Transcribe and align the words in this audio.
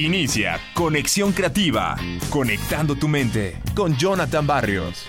Inicia 0.00 0.58
Conexión 0.72 1.32
Creativa, 1.32 1.94
conectando 2.30 2.96
tu 2.96 3.06
mente 3.06 3.60
con 3.76 3.94
Jonathan 3.98 4.46
Barrios. 4.46 5.04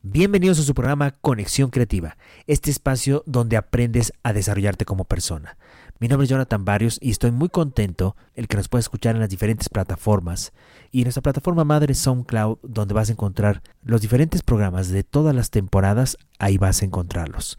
Bienvenidos 0.00 0.60
a 0.60 0.62
su 0.62 0.74
programa 0.74 1.10
Conexión 1.10 1.70
Creativa, 1.70 2.16
este 2.46 2.70
espacio 2.70 3.24
donde 3.26 3.56
aprendes 3.56 4.12
a 4.22 4.32
desarrollarte 4.32 4.84
como 4.84 5.06
persona. 5.06 5.58
Mi 5.98 6.06
nombre 6.06 6.26
es 6.26 6.30
Jonathan 6.30 6.64
Barrios 6.64 7.00
y 7.02 7.10
estoy 7.10 7.32
muy 7.32 7.48
contento 7.48 8.14
el 8.36 8.46
que 8.46 8.56
nos 8.56 8.68
pueda 8.68 8.80
escuchar 8.80 9.16
en 9.16 9.20
las 9.20 9.30
diferentes 9.30 9.68
plataformas 9.68 10.52
y 10.92 11.00
en 11.00 11.06
nuestra 11.06 11.22
plataforma 11.22 11.64
madre 11.64 11.94
SoundCloud 11.94 12.58
donde 12.62 12.94
vas 12.94 13.08
a 13.08 13.12
encontrar 13.14 13.60
los 13.82 14.02
diferentes 14.02 14.44
programas 14.44 14.88
de 14.90 15.02
todas 15.02 15.34
las 15.34 15.50
temporadas, 15.50 16.16
ahí 16.38 16.58
vas 16.58 16.82
a 16.82 16.84
encontrarlos. 16.84 17.58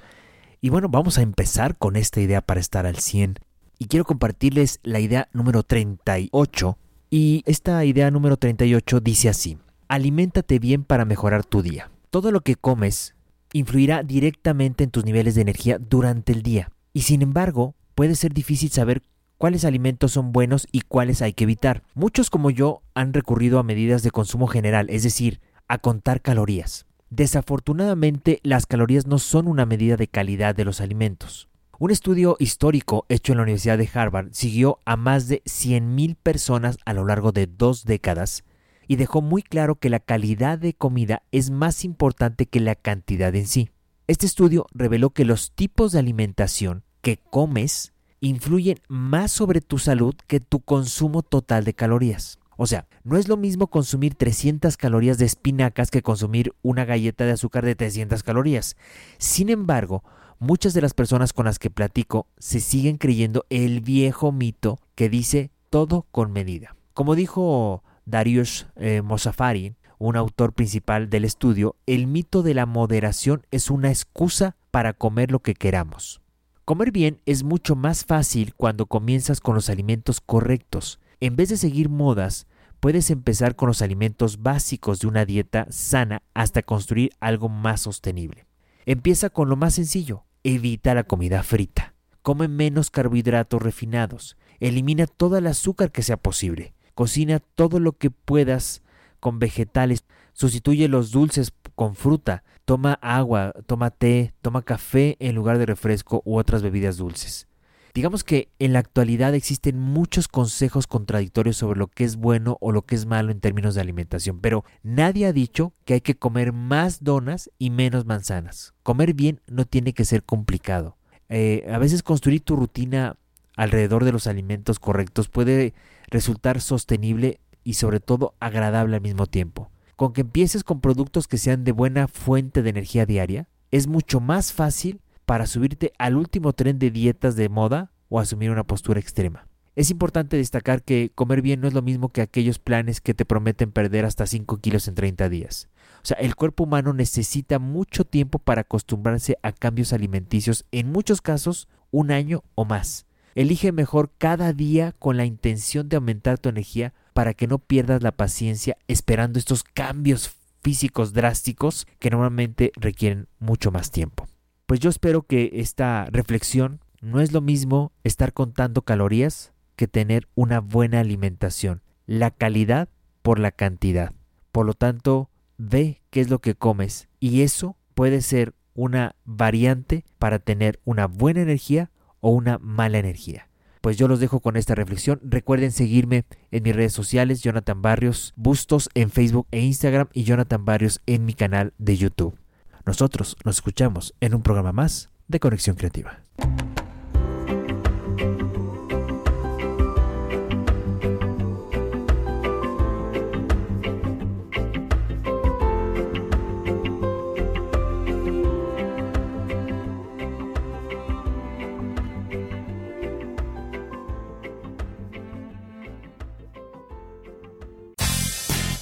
Y 0.61 0.69
bueno, 0.69 0.87
vamos 0.87 1.17
a 1.17 1.23
empezar 1.23 1.75
con 1.77 1.97
esta 1.97 2.21
idea 2.21 2.39
para 2.39 2.61
estar 2.61 2.85
al 2.85 2.95
100 2.95 3.39
y 3.81 3.87
quiero 3.87 4.05
compartirles 4.05 4.79
la 4.83 4.99
idea 4.99 5.27
número 5.33 5.63
38 5.63 6.77
y 7.09 7.41
esta 7.47 7.83
idea 7.83 8.11
número 8.11 8.37
38 8.37 8.99
dice 8.99 9.27
así, 9.27 9.57
aliméntate 9.87 10.59
bien 10.59 10.83
para 10.83 11.03
mejorar 11.03 11.43
tu 11.43 11.63
día. 11.63 11.89
Todo 12.11 12.31
lo 12.31 12.41
que 12.41 12.53
comes 12.53 13.15
influirá 13.53 14.03
directamente 14.03 14.83
en 14.83 14.91
tus 14.91 15.03
niveles 15.03 15.33
de 15.33 15.41
energía 15.41 15.79
durante 15.79 16.31
el 16.31 16.43
día 16.43 16.69
y 16.93 17.01
sin 17.01 17.23
embargo 17.23 17.73
puede 17.95 18.13
ser 18.13 18.35
difícil 18.35 18.69
saber 18.69 19.01
cuáles 19.39 19.65
alimentos 19.65 20.11
son 20.11 20.31
buenos 20.31 20.67
y 20.71 20.81
cuáles 20.81 21.23
hay 21.23 21.33
que 21.33 21.45
evitar. 21.45 21.81
Muchos 21.95 22.29
como 22.29 22.51
yo 22.51 22.83
han 22.93 23.13
recurrido 23.13 23.57
a 23.57 23.63
medidas 23.63 24.03
de 24.03 24.11
consumo 24.11 24.45
general, 24.45 24.91
es 24.91 25.01
decir, 25.01 25.41
a 25.67 25.79
contar 25.79 26.21
calorías. 26.21 26.85
Desafortunadamente, 27.09 28.41
las 28.43 28.67
calorías 28.67 29.07
no 29.07 29.17
son 29.17 29.47
una 29.47 29.65
medida 29.65 29.97
de 29.97 30.07
calidad 30.07 30.53
de 30.53 30.65
los 30.65 30.81
alimentos. 30.81 31.49
Un 31.81 31.89
estudio 31.89 32.35
histórico 32.37 33.07
hecho 33.09 33.33
en 33.33 33.37
la 33.37 33.41
Universidad 33.41 33.79
de 33.79 33.89
Harvard 33.91 34.27
siguió 34.33 34.77
a 34.85 34.97
más 34.97 35.27
de 35.27 35.41
100.000 35.45 36.15
personas 36.15 36.77
a 36.85 36.93
lo 36.93 37.07
largo 37.07 37.31
de 37.31 37.47
dos 37.47 37.85
décadas 37.85 38.43
y 38.87 38.97
dejó 38.97 39.23
muy 39.23 39.41
claro 39.41 39.73
que 39.73 39.89
la 39.89 39.99
calidad 39.99 40.59
de 40.59 40.75
comida 40.75 41.23
es 41.31 41.49
más 41.49 41.83
importante 41.83 42.45
que 42.45 42.59
la 42.59 42.75
cantidad 42.75 43.33
en 43.33 43.47
sí. 43.47 43.71
Este 44.05 44.27
estudio 44.27 44.67
reveló 44.75 45.09
que 45.09 45.25
los 45.25 45.53
tipos 45.53 45.91
de 45.91 45.97
alimentación 45.97 46.83
que 47.01 47.17
comes 47.17 47.93
influyen 48.19 48.77
más 48.87 49.31
sobre 49.31 49.59
tu 49.59 49.79
salud 49.79 50.13
que 50.27 50.39
tu 50.39 50.59
consumo 50.59 51.23
total 51.23 51.63
de 51.63 51.73
calorías. 51.73 52.37
O 52.57 52.67
sea, 52.67 52.85
no 53.03 53.17
es 53.17 53.27
lo 53.27 53.37
mismo 53.37 53.71
consumir 53.71 54.13
300 54.13 54.77
calorías 54.77 55.17
de 55.17 55.25
espinacas 55.25 55.89
que 55.89 56.03
consumir 56.03 56.53
una 56.61 56.85
galleta 56.85 57.25
de 57.25 57.31
azúcar 57.31 57.65
de 57.65 57.73
300 57.73 58.21
calorías. 58.21 58.77
Sin 59.17 59.49
embargo, 59.49 60.03
muchas 60.41 60.73
de 60.73 60.81
las 60.81 60.95
personas 60.95 61.33
con 61.33 61.45
las 61.45 61.59
que 61.59 61.69
platico 61.69 62.27
se 62.39 62.59
siguen 62.59 62.97
creyendo 62.97 63.45
el 63.51 63.79
viejo 63.79 64.31
mito 64.31 64.79
que 64.95 65.07
dice 65.07 65.51
todo 65.69 66.07
con 66.11 66.33
medida. 66.33 66.75
Como 66.95 67.13
dijo 67.13 67.83
Darius 68.05 68.65
eh, 68.75 69.03
Mosafari, 69.03 69.75
un 69.99 70.15
autor 70.15 70.53
principal 70.53 71.11
del 71.11 71.25
estudio, 71.25 71.75
el 71.85 72.07
mito 72.07 72.41
de 72.41 72.55
la 72.55 72.65
moderación 72.65 73.45
es 73.51 73.69
una 73.69 73.89
excusa 73.89 74.57
para 74.71 74.93
comer 74.93 75.29
lo 75.29 75.41
que 75.41 75.53
queramos. 75.53 76.21
Comer 76.65 76.91
bien 76.91 77.21
es 77.27 77.43
mucho 77.43 77.75
más 77.75 78.03
fácil 78.03 78.55
cuando 78.55 78.87
comienzas 78.87 79.41
con 79.41 79.53
los 79.53 79.69
alimentos 79.69 80.21
correctos. 80.21 80.99
En 81.19 81.35
vez 81.35 81.49
de 81.49 81.57
seguir 81.57 81.87
modas, 81.87 82.47
puedes 82.79 83.11
empezar 83.11 83.55
con 83.55 83.67
los 83.67 83.83
alimentos 83.83 84.41
básicos 84.41 84.99
de 84.99 85.07
una 85.07 85.23
dieta 85.23 85.67
sana 85.69 86.23
hasta 86.33 86.63
construir 86.63 87.11
algo 87.19 87.47
más 87.47 87.81
sostenible. 87.81 88.47
Empieza 88.87 89.29
con 89.29 89.47
lo 89.47 89.55
más 89.55 89.75
sencillo, 89.75 90.25
evita 90.43 90.93
la 90.93 91.03
comida 91.03 91.43
frita. 91.43 91.93
Come 92.21 92.47
menos 92.47 92.89
carbohidratos 92.91 93.61
refinados. 93.61 94.37
Elimina 94.59 95.07
todo 95.07 95.37
el 95.37 95.47
azúcar 95.47 95.91
que 95.91 96.03
sea 96.03 96.17
posible. 96.17 96.73
Cocina 96.93 97.39
todo 97.39 97.79
lo 97.79 97.93
que 97.93 98.11
puedas 98.11 98.81
con 99.19 99.39
vegetales. 99.39 100.05
Sustituye 100.33 100.87
los 100.87 101.11
dulces 101.11 101.51
con 101.75 101.95
fruta. 101.95 102.43
Toma 102.65 102.93
agua, 103.01 103.53
toma 103.65 103.89
té, 103.89 104.33
toma 104.41 104.61
café 104.61 105.17
en 105.19 105.35
lugar 105.35 105.57
de 105.57 105.65
refresco 105.65 106.21
u 106.25 106.37
otras 106.37 106.61
bebidas 106.61 106.97
dulces. 106.97 107.47
Digamos 107.93 108.23
que 108.23 108.49
en 108.59 108.71
la 108.71 108.79
actualidad 108.79 109.35
existen 109.35 109.77
muchos 109.77 110.29
consejos 110.29 110.87
contradictorios 110.87 111.57
sobre 111.57 111.79
lo 111.79 111.87
que 111.87 112.05
es 112.05 112.15
bueno 112.15 112.57
o 112.61 112.71
lo 112.71 112.83
que 112.83 112.95
es 112.95 113.05
malo 113.05 113.31
en 113.31 113.41
términos 113.41 113.75
de 113.75 113.81
alimentación, 113.81 114.39
pero 114.39 114.63
nadie 114.81 115.25
ha 115.25 115.33
dicho 115.33 115.73
que 115.83 115.95
hay 115.95 116.01
que 116.01 116.15
comer 116.15 116.53
más 116.53 117.03
donas 117.03 117.51
y 117.59 117.69
menos 117.69 118.05
manzanas. 118.05 118.73
Comer 118.83 119.13
bien 119.13 119.41
no 119.47 119.65
tiene 119.65 119.93
que 119.93 120.05
ser 120.05 120.23
complicado. 120.23 120.97
Eh, 121.27 121.65
a 121.71 121.77
veces 121.79 122.01
construir 122.01 122.41
tu 122.41 122.55
rutina 122.55 123.17
alrededor 123.57 124.05
de 124.05 124.13
los 124.13 124.27
alimentos 124.27 124.79
correctos 124.79 125.27
puede 125.27 125.73
resultar 126.09 126.61
sostenible 126.61 127.41
y 127.63 127.73
sobre 127.73 127.99
todo 127.99 128.35
agradable 128.39 128.95
al 128.95 129.01
mismo 129.01 129.27
tiempo. 129.27 129.69
Con 129.97 130.13
que 130.13 130.21
empieces 130.21 130.63
con 130.63 130.81
productos 130.81 131.27
que 131.27 131.37
sean 131.37 131.63
de 131.63 131.73
buena 131.73 132.07
fuente 132.07 132.63
de 132.63 132.69
energía 132.69 133.05
diaria, 133.05 133.47
es 133.69 133.87
mucho 133.87 134.19
más 134.19 134.53
fácil 134.53 135.01
para 135.31 135.47
subirte 135.47 135.93
al 135.97 136.17
último 136.17 136.51
tren 136.51 136.77
de 136.77 136.91
dietas 136.91 137.37
de 137.37 137.47
moda 137.47 137.93
o 138.09 138.19
asumir 138.19 138.51
una 138.51 138.65
postura 138.65 138.99
extrema. 138.99 139.47
Es 139.77 139.89
importante 139.89 140.35
destacar 140.35 140.83
que 140.83 141.09
comer 141.15 141.41
bien 141.41 141.61
no 141.61 141.69
es 141.69 141.73
lo 141.73 141.81
mismo 141.81 142.09
que 142.09 142.19
aquellos 142.19 142.59
planes 142.59 142.99
que 142.99 143.13
te 143.13 143.23
prometen 143.23 143.71
perder 143.71 144.03
hasta 144.03 144.27
5 144.27 144.57
kilos 144.57 144.89
en 144.89 144.95
30 144.95 145.29
días. 145.29 145.69
O 146.03 146.05
sea, 146.05 146.17
el 146.17 146.35
cuerpo 146.35 146.65
humano 146.65 146.91
necesita 146.91 147.59
mucho 147.59 148.03
tiempo 148.03 148.39
para 148.39 148.63
acostumbrarse 148.63 149.37
a 149.41 149.53
cambios 149.53 149.93
alimenticios, 149.93 150.65
en 150.73 150.91
muchos 150.91 151.21
casos 151.21 151.69
un 151.91 152.11
año 152.11 152.43
o 152.55 152.65
más. 152.65 153.05
Elige 153.33 153.71
mejor 153.71 154.11
cada 154.17 154.51
día 154.51 154.91
con 154.99 155.15
la 155.15 155.23
intención 155.23 155.87
de 155.87 155.95
aumentar 155.95 156.39
tu 156.39 156.49
energía 156.49 156.93
para 157.13 157.33
que 157.35 157.47
no 157.47 157.57
pierdas 157.57 158.03
la 158.03 158.11
paciencia 158.11 158.75
esperando 158.89 159.39
estos 159.39 159.63
cambios 159.63 160.35
físicos 160.61 161.13
drásticos 161.13 161.87
que 161.99 162.09
normalmente 162.09 162.73
requieren 162.75 163.29
mucho 163.39 163.71
más 163.71 163.91
tiempo. 163.91 164.27
Pues 164.71 164.79
yo 164.79 164.89
espero 164.89 165.23
que 165.23 165.49
esta 165.55 166.07
reflexión 166.13 166.79
no 167.01 167.19
es 167.19 167.33
lo 167.33 167.41
mismo 167.41 167.91
estar 168.05 168.31
contando 168.31 168.83
calorías 168.83 169.51
que 169.75 169.89
tener 169.89 170.29
una 170.33 170.61
buena 170.61 171.01
alimentación. 171.01 171.81
La 172.05 172.31
calidad 172.31 172.87
por 173.21 173.37
la 173.37 173.51
cantidad. 173.51 174.13
Por 174.53 174.65
lo 174.65 174.73
tanto, 174.73 175.29
ve 175.57 176.01
qué 176.09 176.21
es 176.21 176.29
lo 176.29 176.39
que 176.39 176.55
comes 176.55 177.09
y 177.19 177.41
eso 177.41 177.75
puede 177.95 178.21
ser 178.21 178.53
una 178.73 179.17
variante 179.25 180.05
para 180.17 180.39
tener 180.39 180.79
una 180.85 181.05
buena 181.05 181.41
energía 181.41 181.91
o 182.21 182.29
una 182.29 182.57
mala 182.57 182.97
energía. 182.97 183.49
Pues 183.81 183.97
yo 183.97 184.07
los 184.07 184.21
dejo 184.21 184.39
con 184.39 184.55
esta 184.55 184.73
reflexión. 184.73 185.19
Recuerden 185.21 185.73
seguirme 185.73 186.23
en 186.49 186.63
mis 186.63 186.73
redes 186.73 186.93
sociales, 186.93 187.41
Jonathan 187.41 187.81
Barrios 187.81 188.31
Bustos 188.37 188.89
en 188.93 189.09
Facebook 189.09 189.47
e 189.51 189.59
Instagram 189.59 190.07
y 190.13 190.23
Jonathan 190.23 190.63
Barrios 190.63 191.01
en 191.07 191.25
mi 191.25 191.33
canal 191.33 191.73
de 191.77 191.97
YouTube. 191.97 192.40
Nosotros 192.85 193.35
nos 193.45 193.57
escuchamos 193.57 194.13
en 194.21 194.33
un 194.33 194.41
programa 194.41 194.71
más 194.71 195.09
de 195.27 195.39
Conexión 195.39 195.75
Creativa. 195.75 196.19